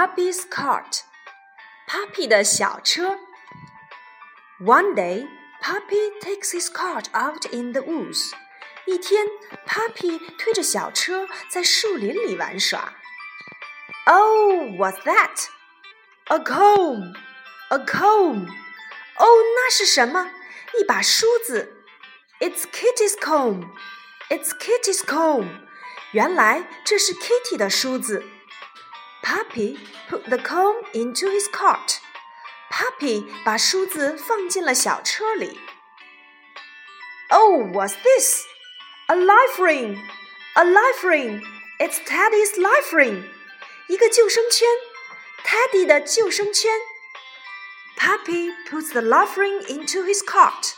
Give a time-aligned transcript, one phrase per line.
[0.00, 1.00] Teddy's cart.
[1.88, 3.18] Puppy 的小车。
[4.60, 5.26] One day,
[5.62, 8.32] Puppy takes his cart out in the woods.
[8.86, 9.26] 一天，
[9.66, 12.94] Puppy 推着小车在树林里玩耍。
[14.06, 15.46] Oh, what's that?
[16.26, 17.14] A comb.
[17.70, 18.46] A comb.
[18.46, 19.26] 哦，
[19.56, 20.30] 那是什么？
[20.78, 21.84] 一把梳子。
[22.38, 23.70] It's Kitty's comb.
[24.28, 25.48] It's Kitty's comb.
[26.12, 28.24] 原来这是 Kitty 的梳子。
[29.22, 32.00] Puppy put the comb into his cart.
[32.70, 35.58] Puppy 把梳子放进了小车里。
[37.30, 38.44] Oh, what's this?
[39.08, 39.98] A life ring.
[40.54, 41.42] A life ring.
[41.78, 43.24] It's Teddy's life ring.
[43.88, 44.68] 一个救生圈，
[45.44, 46.70] Teddy 的救生圈。
[47.98, 50.74] Puppy puts the life ring into his cart.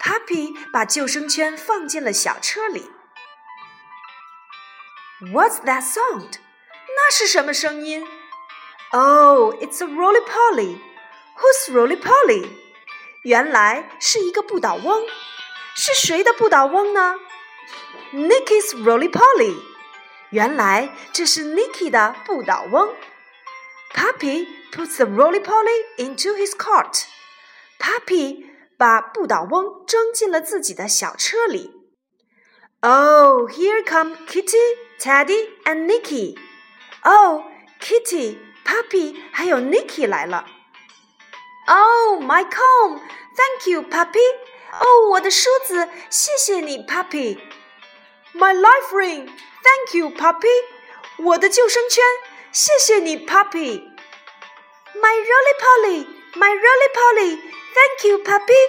[0.00, 2.90] Puppy 把救生圈放进了小车里。
[5.20, 6.38] What's that sound?
[7.02, 8.06] 那是什么声音？
[8.92, 10.78] Oh, it's a roly poly.
[11.36, 12.48] Who's roly poly?
[13.22, 15.04] 原来是一个不倒翁。
[15.74, 17.16] 是谁的不倒翁呢？
[18.12, 19.54] Nicky's roly poly.
[20.30, 22.94] 原来这是 Nicky 的不倒翁。
[23.94, 27.04] Puppy puts the roly poly into his cart.
[27.78, 31.72] Puppy 把不倒翁装进了自己的小车里。
[32.80, 34.56] Oh, here come Kitty
[35.00, 36.36] Teddy and Nicky.
[37.04, 37.44] Oh,
[37.80, 40.46] Kitty, Puppy 还有 Nicky 来了。
[41.66, 43.00] Oh, my comb.
[43.36, 44.18] Thank you, Puppy.
[44.72, 49.26] 哦，我的梳子，谢谢你，Puppy。My life ring.
[49.62, 50.64] Thank you, Puppy.
[51.18, 52.04] 我的救生圈，
[52.52, 56.06] 谢谢你，Puppy。My roly poly.
[56.34, 57.38] My roly poly.
[57.74, 58.68] Thank you, Puppy.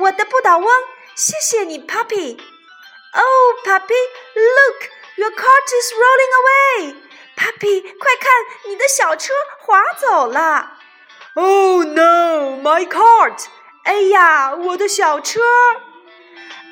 [0.00, 0.68] 我的不倒翁，
[1.14, 4.02] 谢谢你，Puppy。Oh, Puppy,
[4.34, 4.90] look.
[5.16, 6.96] Your cart is rolling away,
[7.38, 7.82] Puppy！
[7.82, 8.30] 快看，
[8.68, 10.78] 你的小车滑走了。
[11.34, 13.46] Oh no, my cart！
[13.84, 15.40] 哎呀，我的小车。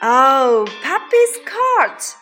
[0.00, 2.16] Oh, Puppy's cart!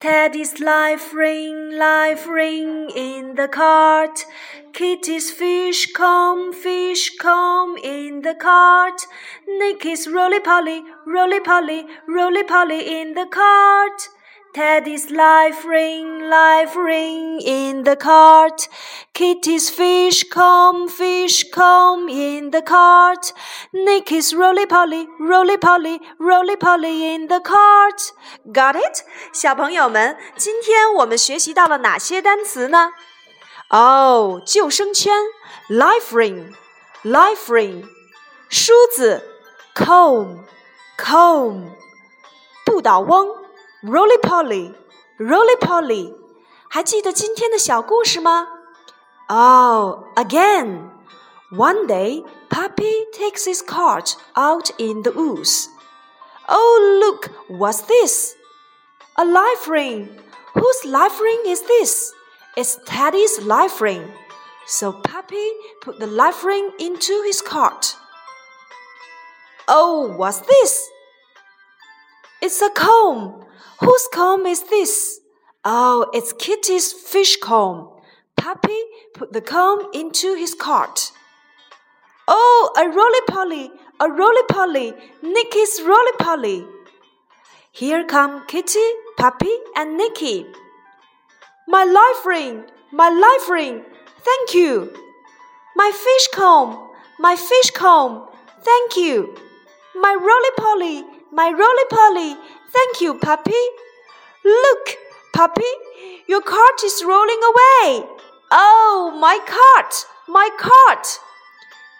[0.00, 4.24] Teddy's life ring, life ring in the cart.
[4.72, 9.08] Kitty's fish comb, fish comb in the cart.
[9.46, 14.08] Nicky's roly poly, roly poly, roly poly in the cart.
[14.54, 18.68] Teddy's life ring, life ring in the cart.
[19.12, 23.32] Kitty's fish comb, fish comb in the cart.
[23.72, 28.12] Nicky's roly poly, roly poly, roly poly in the cart.
[28.52, 29.04] Got it？
[29.32, 32.92] 小朋友们，今天我们学习到了哪些单词呢？
[33.70, 35.12] 哦，救生圈，
[35.68, 37.84] life ring，life ring，
[38.48, 39.22] 梳子，
[39.74, 41.64] comb，comb，
[42.64, 43.28] 不倒翁。
[43.82, 44.74] Roly Poly,
[45.18, 46.14] Roly Poly，
[46.68, 48.48] 还记得今天的小故事吗？
[49.28, 50.90] Oh, again.
[51.50, 55.68] One day, Puppy takes his cart out in the woods.
[56.46, 58.34] Oh, look, what's this?
[59.16, 60.08] A life ring.
[60.54, 62.12] Whose life ring is this?
[62.56, 64.12] It's Teddy's life ring.
[64.66, 67.96] So Puppy put the life ring into his cart.
[69.66, 70.90] Oh, what's this?
[72.45, 73.45] It's a comb.
[73.79, 75.21] Whose comb is this?
[75.63, 77.87] Oh, it's Kitty's fish comb.
[78.35, 78.77] Puppy
[79.13, 81.13] put the comb into his cart.
[82.27, 86.67] Oh, a roly poly, a roly poly, Nicky's roly poly.
[87.71, 90.45] Here come Kitty, Puppy, and Nicky.
[91.69, 93.85] My life ring, my life ring,
[94.19, 94.93] thank you.
[95.77, 96.89] My fish comb,
[97.19, 98.27] my fish comb,
[98.63, 99.33] thank you.
[99.95, 102.37] My roly poly, my roly poly,
[102.73, 103.63] Thank you, puppy.
[104.43, 104.97] Look,
[105.31, 105.73] puppy,
[106.27, 108.07] your cart is rolling away.
[108.51, 109.93] Oh, my cart,
[110.27, 111.19] my cart.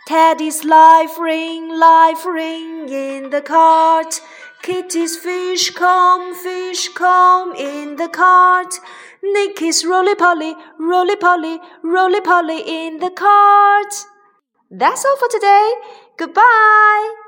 [0.07, 4.19] Teddy's life ring, life ring in the cart.
[4.63, 8.73] Kitty's fish comb, fish comb in the cart.
[9.21, 13.93] Nicky's roly poly, roly poly, roly poly in the cart.
[14.71, 15.73] That's all for today.
[16.17, 17.22] Goodbye.